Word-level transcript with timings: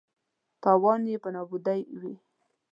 تاوان 0.63 1.01
یې 1.11 1.17
په 1.23 1.29
نابودۍ 1.35 1.81
وي. 2.01 2.13